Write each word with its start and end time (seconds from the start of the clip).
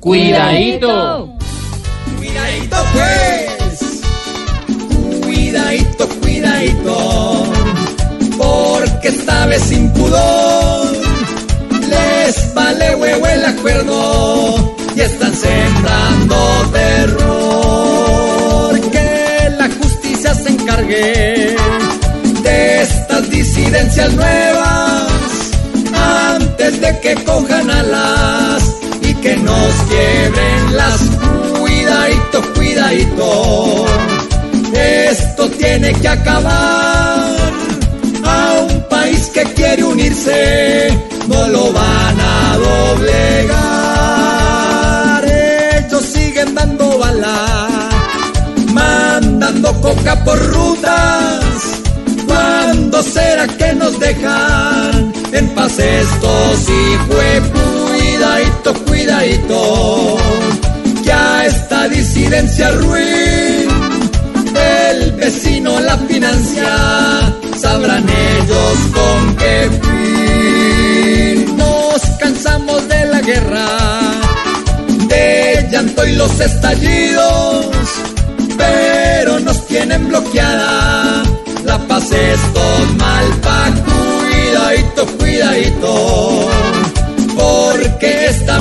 Cuidadito. 0.00 1.28
Cuidadito 2.16 2.76
pues. 2.94 4.00
Cuidadito, 5.20 6.08
cuidadito. 6.20 7.52
Porque 8.38 9.08
esta 9.08 9.44
vez 9.44 9.62
sin 9.62 9.92
pudor 9.92 10.96
les 11.90 12.54
vale 12.54 12.96
huevo 12.96 13.26
el 13.26 13.44
acuerdo 13.44 14.74
y 14.96 15.00
están 15.02 15.34
sembrando 15.34 16.70
terror. 16.72 18.80
Que 18.90 19.50
la 19.58 19.68
justicia 19.68 20.34
se 20.34 20.48
encargue 20.48 21.56
de 22.42 22.82
estas 22.82 23.28
disidencias 23.28 24.14
nuevas 24.14 25.12
antes 25.94 26.80
de 26.80 27.00
que 27.00 27.14
cojan 27.22 27.70
alas 27.70 28.39
nos 29.70 29.82
quiebren 29.88 30.76
las 30.76 31.00
cuidadito, 31.58 32.42
cuidadito. 32.54 33.86
Esto 34.72 35.48
tiene 35.50 35.92
que 35.94 36.08
acabar. 36.08 37.50
A 38.24 38.52
un 38.68 38.88
país 38.88 39.30
que 39.34 39.42
quiere 39.54 39.84
unirse, 39.84 40.88
no 41.28 41.48
lo 41.48 41.72
van 41.72 42.20
a 42.20 42.56
doblegar. 42.66 43.60
Ellos 45.24 46.04
siguen 46.04 46.54
dando 46.54 46.98
bala, 46.98 47.90
mandando 48.72 49.72
coca 49.80 50.24
por 50.24 50.38
rutas. 50.52 51.54
¿Cuándo 52.26 53.02
será 53.02 53.46
que 53.48 53.72
nos 53.74 53.98
dejan 53.98 55.12
en 55.32 55.48
paz 55.54 55.78
estos 55.78 56.68
hijos? 56.68 57.59
Cuidadito, 58.40 58.74
cuidadito, 58.84 60.16
ya 61.02 61.44
esta 61.44 61.88
disidencia 61.88 62.70
ruin, 62.70 63.68
el 64.56 65.12
vecino 65.12 65.78
la 65.80 65.98
financia, 65.98 67.34
sabrán 67.58 68.06
ellos 68.08 68.78
con 68.94 69.36
qué 69.36 69.70
fin. 69.82 71.56
Nos 71.58 72.00
cansamos 72.18 72.88
de 72.88 73.04
la 73.06 73.20
guerra, 73.20 73.66
de 75.08 75.68
llanto 75.70 76.06
y 76.06 76.12
los 76.12 76.40
estallidos, 76.40 77.69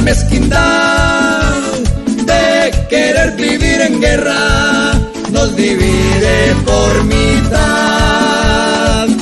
mezquindad 0.10 1.54
de 2.30 2.72
querer 2.90 3.30
vivir 3.36 3.80
en 3.82 4.02
guerra 4.02 4.94
nos 5.32 5.56
divide 5.56 6.56
por 6.66 7.04
mitad. 7.04 7.60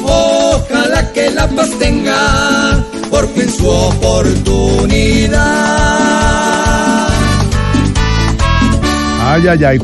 Ojalá 0.06 1.12
que 1.12 1.30
la 1.32 1.46
paz 1.50 1.72
tenga 1.78 2.82
por 3.10 3.28
fin 3.34 3.50
su 3.52 3.68
oportunidad. 3.68 5.38
Ay, 9.30 9.48
ay, 9.50 9.64
ay. 9.66 9.80